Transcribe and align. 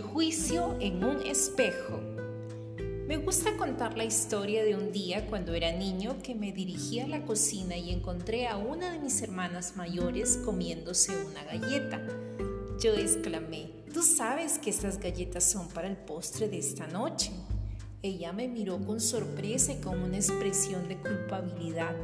juicio 0.00 0.76
en 0.80 1.04
un 1.04 1.20
espejo. 1.26 2.00
Me 3.06 3.18
gusta 3.18 3.56
contar 3.56 3.98
la 3.98 4.04
historia 4.04 4.64
de 4.64 4.74
un 4.74 4.90
día 4.90 5.26
cuando 5.26 5.52
era 5.52 5.70
niño 5.70 6.16
que 6.22 6.34
me 6.34 6.50
dirigí 6.50 6.98
a 7.00 7.06
la 7.06 7.22
cocina 7.26 7.76
y 7.76 7.90
encontré 7.90 8.46
a 8.46 8.56
una 8.56 8.92
de 8.92 8.98
mis 8.98 9.20
hermanas 9.20 9.76
mayores 9.76 10.38
comiéndose 10.38 11.12
una 11.24 11.44
galleta. 11.44 12.00
Yo 12.82 12.94
exclamé, 12.94 13.70
tú 13.92 14.02
sabes 14.02 14.58
que 14.58 14.70
estas 14.70 14.98
galletas 14.98 15.44
son 15.44 15.68
para 15.68 15.86
el 15.86 15.98
postre 15.98 16.48
de 16.48 16.58
esta 16.58 16.86
noche. 16.86 17.32
Ella 18.02 18.32
me 18.32 18.48
miró 18.48 18.78
con 18.78 18.98
sorpresa 18.98 19.72
y 19.72 19.80
con 19.82 20.00
una 20.00 20.16
expresión 20.16 20.88
de 20.88 20.96
culpabilidad. 20.96 21.94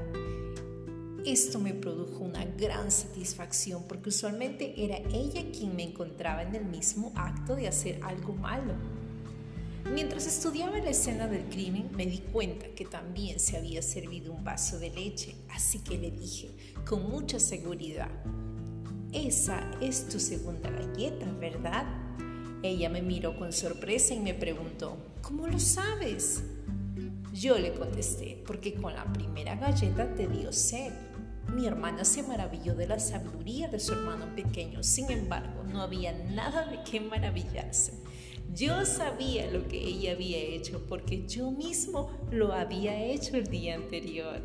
Esto 1.27 1.59
me 1.59 1.75
produjo 1.75 2.23
una 2.23 2.45
gran 2.45 2.93
satisfacción 2.93 3.83
porque 3.89 4.11
usualmente 4.11 4.75
era 4.77 4.99
ella 5.13 5.43
quien 5.51 5.75
me 5.75 5.83
encontraba 5.83 6.45
en 6.45 6.55
el 6.55 6.65
mismo 6.65 7.11
acto 7.17 7.57
de 7.57 7.67
hacer 7.67 7.99
algo 8.05 8.33
malo. 8.35 8.75
Mientras 9.93 10.25
estudiaba 10.29 10.79
la 10.79 10.91
escena 10.91 11.27
del 11.27 11.43
crimen 11.47 11.91
me 11.97 12.07
di 12.07 12.19
cuenta 12.19 12.69
que 12.69 12.85
también 12.85 13.41
se 13.41 13.57
había 13.57 13.83
servido 13.83 14.33
un 14.33 14.45
vaso 14.45 14.79
de 14.79 14.91
leche, 14.91 15.35
así 15.51 15.81
que 15.81 15.99
le 15.99 16.13
dije 16.13 16.49
con 16.87 17.11
mucha 17.11 17.41
seguridad, 17.41 18.11
esa 19.13 19.69
es 19.81 20.07
tu 20.07 20.21
segunda 20.21 20.71
galleta, 20.71 21.27
¿verdad? 21.41 21.87
Ella 22.63 22.89
me 22.89 23.03
miró 23.03 23.37
con 23.37 23.53
sorpresa 23.53 24.15
y 24.15 24.21
me 24.21 24.35
preguntó, 24.35 24.97
¿cómo 25.23 25.49
lo 25.49 25.59
sabes? 25.59 26.45
Yo 27.33 27.59
le 27.59 27.75
contesté, 27.75 28.41
porque 28.47 28.75
con 28.75 28.95
la 28.95 29.13
primera 29.13 29.57
galleta 29.57 30.15
te 30.15 30.29
dio 30.29 30.53
sed. 30.53 30.93
Mi 31.53 31.67
hermana 31.67 32.05
se 32.05 32.23
maravilló 32.23 32.75
de 32.75 32.87
la 32.87 32.99
sabiduría 32.99 33.69
de 33.69 33.79
su 33.79 33.93
hermano 33.93 34.35
pequeño, 34.35 34.83
sin 34.83 35.11
embargo, 35.11 35.63
no 35.65 35.81
había 35.81 36.13
nada 36.13 36.67
de 36.67 36.79
qué 36.91 37.01
maravillarse. 37.01 37.95
Yo 38.55 38.85
sabía 38.85 39.51
lo 39.51 39.67
que 39.69 39.79
ella 39.79 40.13
había 40.13 40.39
hecho 40.39 40.85
porque 40.89 41.27
yo 41.27 41.51
mismo 41.51 42.11
lo 42.31 42.53
había 42.53 42.97
hecho 43.05 43.37
el 43.37 43.47
día 43.47 43.75
anterior. 43.75 44.41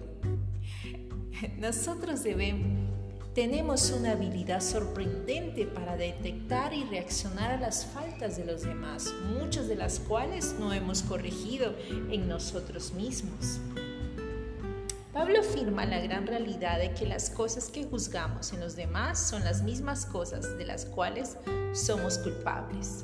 Nosotros 1.59 2.23
debemos 2.23 2.91
tenemos 3.33 3.91
una 3.91 4.11
habilidad 4.11 4.59
sorprendente 4.59 5.65
para 5.65 5.95
detectar 5.95 6.73
y 6.73 6.83
reaccionar 6.83 7.51
a 7.51 7.57
las 7.57 7.85
faltas 7.85 8.35
de 8.35 8.43
los 8.43 8.63
demás, 8.63 9.13
muchas 9.39 9.69
de 9.69 9.75
las 9.75 10.01
cuales 10.01 10.55
no 10.59 10.73
hemos 10.73 11.01
corregido 11.01 11.73
en 12.11 12.27
nosotros 12.27 12.93
mismos. 12.93 13.61
Pablo 15.13 15.41
afirma 15.41 15.85
la 15.85 15.99
gran 15.99 16.25
realidad 16.25 16.79
de 16.79 16.93
que 16.93 17.05
las 17.05 17.29
cosas 17.29 17.67
que 17.67 17.83
juzgamos 17.83 18.53
en 18.53 18.61
los 18.61 18.77
demás 18.77 19.19
son 19.19 19.43
las 19.43 19.61
mismas 19.61 20.05
cosas 20.05 20.57
de 20.57 20.65
las 20.65 20.85
cuales 20.85 21.35
somos 21.73 22.17
culpables, 22.17 23.03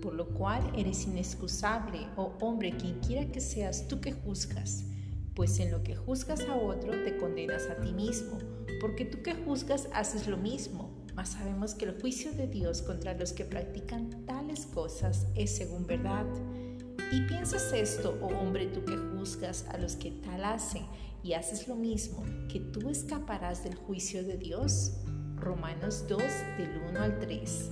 por 0.00 0.14
lo 0.14 0.28
cual 0.28 0.62
eres 0.76 1.06
inexcusable, 1.06 2.06
oh 2.14 2.34
hombre, 2.40 2.76
quien 2.76 3.00
quiera 3.00 3.32
que 3.32 3.40
seas 3.40 3.88
tú 3.88 4.00
que 4.00 4.12
juzgas, 4.12 4.84
pues 5.34 5.58
en 5.58 5.72
lo 5.72 5.82
que 5.82 5.96
juzgas 5.96 6.42
a 6.42 6.54
otro 6.54 6.92
te 7.02 7.16
condenas 7.16 7.66
a 7.68 7.80
ti 7.80 7.92
mismo, 7.92 8.38
porque 8.80 9.04
tú 9.04 9.20
que 9.24 9.34
juzgas 9.34 9.88
haces 9.92 10.28
lo 10.28 10.36
mismo, 10.36 11.04
mas 11.16 11.30
sabemos 11.30 11.74
que 11.74 11.86
el 11.86 12.00
juicio 12.00 12.32
de 12.32 12.46
Dios 12.46 12.80
contra 12.80 13.14
los 13.14 13.32
que 13.32 13.44
practican 13.44 14.24
tales 14.24 14.66
cosas 14.66 15.26
es 15.34 15.56
según 15.56 15.84
verdad. 15.84 16.26
Y 17.12 17.22
piensas 17.22 17.72
esto, 17.72 18.16
oh 18.22 18.28
hombre, 18.38 18.66
tú 18.68 18.84
que 18.84 18.96
juzgas 18.96 19.66
a 19.68 19.78
los 19.78 19.96
que 19.96 20.12
tal 20.12 20.44
hacen 20.44 20.86
y 21.22 21.34
haces 21.34 21.68
lo 21.68 21.76
mismo, 21.76 22.24
que 22.48 22.60
tú 22.60 22.88
escaparás 22.88 23.64
del 23.64 23.74
juicio 23.74 24.24
de 24.24 24.36
Dios. 24.36 24.92
Romanos 25.36 26.04
2 26.08 26.22
del 26.58 26.82
1 26.90 27.00
al 27.00 27.18
3. 27.18 27.68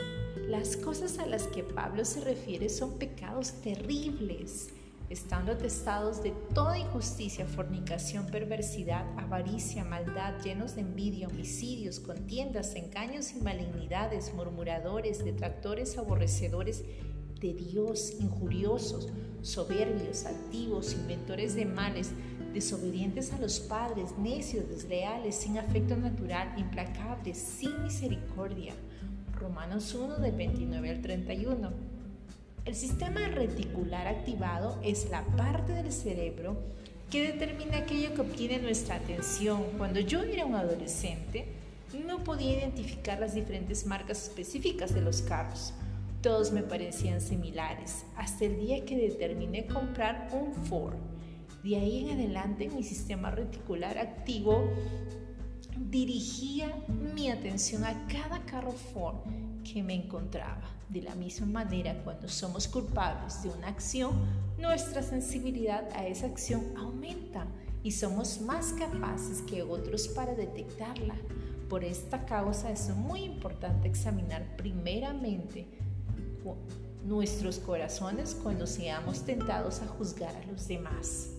Las 0.49 0.77
cosas 0.77 1.19
a 1.19 1.27
las 1.27 1.47
que 1.47 1.63
Pablo 1.63 2.05
se 2.05 2.23
refiere 2.23 2.69
son 2.71 2.99
pecados 2.99 3.53
terribles, 3.61 4.71
estando 5.11 5.53
atestados 5.53 6.23
de 6.23 6.33
toda 6.55 6.79
injusticia, 6.79 7.47
fornicación, 7.47 8.27
perversidad, 8.27 9.07
avaricia, 9.19 9.85
maldad, 9.85 10.41
llenos 10.43 10.75
de 10.75 10.83
envidia, 10.83 11.29
homicidios, 11.29 12.01
contiendas, 12.01 12.75
engaños 12.75 13.33
y 13.33 13.41
malignidades, 13.41 14.33
murmuradores, 14.35 15.25
detractores, 15.25 15.99
aborrecedores 15.99 16.85
de 17.41 17.55
Dios, 17.55 18.15
injuriosos, 18.19 19.09
soberbios, 19.43 20.25
altivos, 20.25 20.95
inventores 20.95 21.55
de 21.55 21.67
males, 21.67 22.11
desobedientes 22.53 23.33
a 23.33 23.39
los 23.39 23.61
padres, 23.61 24.17
necios, 24.19 24.69
desleales, 24.69 25.37
sin 25.37 25.59
afecto 25.59 25.97
natural, 25.97 26.53
implacables, 26.57 27.39
sin 27.39 27.83
misericordia. 27.83 28.75
Romanos 29.39 29.95
1 29.95 30.19
del 30.19 30.35
29 30.35 30.91
al 30.91 31.01
31. 31.01 31.71
El 32.65 32.75
sistema 32.75 33.29
reticular 33.29 34.07
activado 34.07 34.79
es 34.83 35.09
la 35.11 35.25
parte 35.37 35.73
del 35.73 35.93
cerebro 35.93 36.57
que 37.11 37.33
determina 37.33 37.79
aquello 37.79 38.13
que 38.15 38.21
obtiene 38.21 38.59
nuestra 38.59 38.97
atención. 38.97 39.63
Cuando 39.79 40.01
yo 40.01 40.23
era 40.23 40.45
un 40.45 40.55
adolescente, 40.55 41.47
no 42.07 42.23
podía 42.23 42.59
identificar 42.59 43.19
las 43.19 43.35
diferentes 43.35 43.87
marcas 43.87 44.25
específicas 44.25 44.93
de 44.93 45.01
los 45.01 45.23
carros. 45.23 45.73
Todos 46.21 46.53
me 46.53 46.63
parecían 46.63 47.21
similares, 47.21 48.05
hasta 48.17 48.45
el 48.45 48.59
día 48.61 48.85
que 48.85 48.97
determiné 48.97 49.67
comprar 49.67 50.29
un 50.33 50.53
Ford. 50.53 50.97
De 51.69 51.77
ahí 51.77 52.01
en 52.01 52.19
adelante 52.19 52.71
mi 52.71 52.83
sistema 52.83 53.31
reticular 53.31 53.99
activo 53.99 54.71
dirigía 55.77 56.75
mi 57.15 57.31
atención 57.31 57.85
a 57.85 58.07
cada 58.07 58.43
carro 58.47 58.73
Ford 58.73 59.17
que 59.71 59.83
me 59.83 59.93
encontraba. 59.93 60.63
De 60.89 61.03
la 61.03 61.15
misma 61.15 61.47
manera, 61.47 62.03
cuando 62.05 62.27
somos 62.27 62.67
culpables 62.69 63.43
de 63.43 63.51
una 63.51 63.69
acción, 63.69 64.13
nuestra 64.57 65.03
sensibilidad 65.03 65.87
a 65.95 66.07
esa 66.07 66.25
acción 66.25 66.73
aumenta 66.75 67.47
y 67.83 67.93
somos 67.93 68.41
más 68.41 68.73
capaces 68.73 69.43
que 69.43 69.63
otros 69.63 70.09
para 70.09 70.35
detectarla. 70.35 71.17
Por 71.69 71.85
esta 71.85 72.25
causa 72.25 72.73
es 72.73 72.89
muy 72.97 73.25
importante 73.25 73.89
examinar 73.89 74.57
primeramente 74.57 75.69
nuestros 77.05 77.59
corazones 77.59 78.35
cuando 78.43 78.67
seamos 78.67 79.27
tentados 79.27 79.83
a 79.83 79.87
juzgar 79.87 80.35
a 80.35 80.47
los 80.47 80.67
demás. 80.67 81.35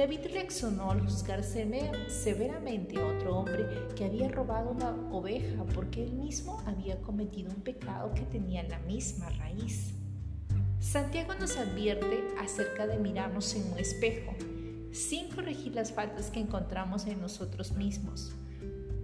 David 0.00 0.20
reaccionó 0.32 0.90
al 0.90 1.02
juzgar 1.02 1.44
severamente 1.44 2.98
a 2.98 3.04
otro 3.04 3.36
hombre 3.36 3.66
que 3.94 4.06
había 4.06 4.28
robado 4.28 4.70
una 4.70 4.92
oveja 5.12 5.62
porque 5.74 6.02
él 6.02 6.14
mismo 6.14 6.58
había 6.64 6.98
cometido 7.02 7.50
un 7.50 7.60
pecado 7.60 8.10
que 8.14 8.22
tenía 8.22 8.62
la 8.62 8.78
misma 8.78 9.28
raíz. 9.28 9.92
Santiago 10.78 11.34
nos 11.34 11.54
advierte 11.58 12.24
acerca 12.40 12.86
de 12.86 12.96
mirarnos 12.96 13.54
en 13.54 13.70
un 13.70 13.78
espejo, 13.78 14.32
sin 14.90 15.28
corregir 15.28 15.74
las 15.74 15.92
faltas 15.92 16.30
que 16.30 16.40
encontramos 16.40 17.06
en 17.06 17.20
nosotros 17.20 17.72
mismos. 17.72 18.32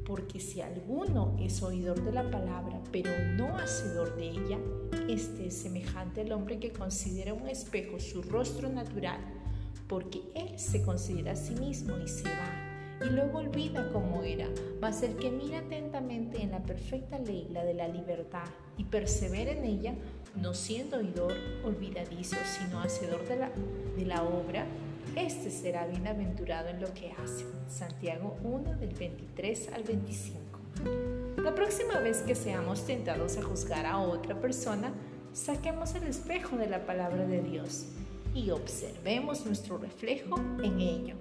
Porque 0.07 0.41
si 0.41 0.63
alguno 0.63 1.37
es 1.39 1.63
oidor 1.63 2.03
de 2.05 2.13
la 2.13 2.31
palabra, 2.31 2.81
pero 2.91 3.11
no 3.35 3.55
hacedor 3.59 4.17
de 4.17 4.31
ella, 4.31 4.59
este 5.11 5.49
es 5.49 5.59
semejante 5.59 6.23
al 6.23 6.33
hombre 6.33 6.59
que 6.59 6.73
considera 6.73 7.35
un 7.35 7.49
espejo 7.49 8.01
su 8.01 8.23
rostro 8.23 8.71
natural 8.71 9.21
porque 9.89 10.23
él 10.35 10.59
se 10.59 10.83
considera 10.83 11.33
a 11.33 11.37
sí 11.37 11.55
mismo 11.55 11.97
y 11.99 12.09
se 12.09 12.25
va, 12.25 12.67
y 13.07 13.11
luego 13.11 13.39
olvida 13.39 13.91
cómo 13.93 14.23
era, 14.23 14.49
mas 14.81 15.03
el 15.03 15.17
que 15.17 15.31
mira 15.31 15.59
atentamente 15.59 16.43
en 16.43 16.51
la 16.51 16.63
perfecta 16.63 17.19
ley, 17.19 17.49
la 17.53 17.65
de 17.65 17.75
la 17.75 17.89
libertad, 17.89 18.47
y 18.79 18.85
persevera 18.85 19.53
en 19.53 19.65
ella, 19.65 19.95
no 20.35 20.55
siendo 20.55 20.99
oidor 20.99 21.35
olvidadizo, 21.65 22.37
sino 22.45 22.81
hacedor 22.81 23.27
de 23.29 23.37
la, 23.37 23.51
de 23.97 24.07
la 24.07 24.23
obra, 24.23 24.67
este 25.15 25.51
será 25.51 25.87
bienaventurado 25.87 26.69
en 26.69 26.81
lo 26.81 26.93
que 26.93 27.13
hace. 27.13 27.45
Santiago 27.69 28.37
1 28.43 28.77
del 28.77 28.95
23 28.95 29.73
al 29.73 29.83
25. 29.85 30.41
La 31.43 31.55
próxima 31.55 32.01
vez 32.01 32.19
que 32.19 32.35
seamos 32.35 32.85
tentados 32.85 33.39
a 33.39 33.43
juzgar 33.43 33.87
a 33.87 33.99
otra 33.99 34.41
persona, 34.41 34.93
saquemos 35.33 35.95
el 35.95 36.05
espejo 36.05 36.57
de 36.57 36.67
la 36.67 36.85
palabra 36.85 37.27
de 37.27 37.41
Dios 37.41 37.87
y 38.37 38.51
observemos 38.51 39.47
nuestro 39.47 39.79
reflejo 39.79 40.39
en 40.63 40.79
ello. 40.81 41.17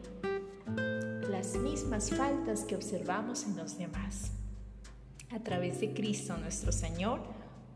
Las 1.32 1.56
mismas 1.56 2.10
faltas 2.10 2.66
que 2.66 2.76
observamos 2.76 3.46
en 3.46 3.56
los 3.56 3.78
demás. 3.78 4.32
A 5.32 5.40
través 5.40 5.80
de 5.80 5.94
Cristo 5.94 6.38
nuestro 6.38 6.74
Señor, 6.74 7.22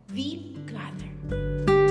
Be 0.09 0.53
Gather. 0.65 1.88